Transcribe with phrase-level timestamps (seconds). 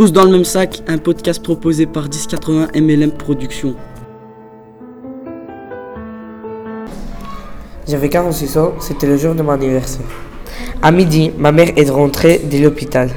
[0.00, 3.74] Tous dans le même sac, un podcast proposé par 1080 MLM Productions.
[7.86, 10.06] J'avais 46 ans, c'était le jour de mon anniversaire.
[10.80, 13.10] À midi, ma mère est rentrée de l'hôpital.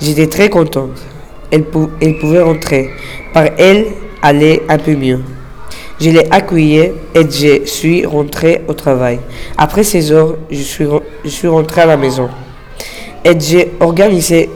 [0.00, 1.02] J'étais très contente.
[1.50, 2.90] Elle, pouvait rentrer.
[3.34, 3.86] Par elle,
[4.22, 5.18] allait un peu mieux.
[6.00, 9.18] Je l'ai accueillie et je suis rentré au travail.
[9.56, 10.86] Après 16 heures, je suis,
[11.24, 12.28] je suis rentré à la maison.
[13.24, 14.48] Et j'ai organisé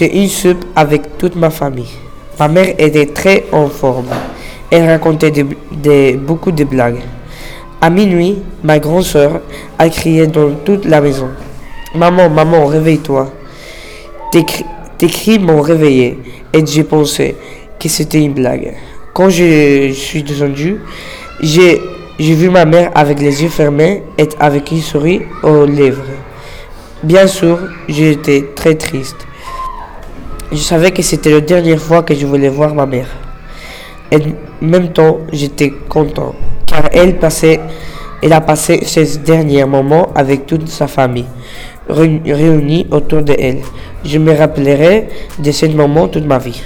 [0.00, 1.90] une soupe avec toute ma famille.
[2.38, 4.08] Ma mère était très en forme.
[4.70, 5.44] Elle racontait
[6.16, 7.00] beaucoup de blagues.
[7.80, 9.40] À minuit, ma grande soeur
[9.78, 11.28] a crié dans toute la maison.
[11.94, 13.30] Maman, maman, réveille-toi.
[14.32, 16.18] Tes cris m'ont réveillé
[16.52, 17.36] et j'ai pensé
[17.80, 18.74] que c'était une blague.
[19.12, 20.80] Quand je suis descendu,
[21.40, 21.80] j'ai,
[22.18, 26.04] vu ma mère avec les yeux fermés et avec une souris aux lèvres.
[27.02, 29.26] Bien sûr, j'étais très triste.
[30.52, 33.06] Je savais que c'était la dernière fois que je voulais voir ma mère.
[34.10, 36.34] Et en même temps, j'étais content,
[36.66, 37.60] car elle, passait,
[38.20, 41.26] elle a passé ces derniers moments avec toute sa famille,
[41.88, 43.58] réunie autour d'elle.
[44.04, 45.08] Je me rappellerai
[45.38, 46.60] de ce moment toute ma vie.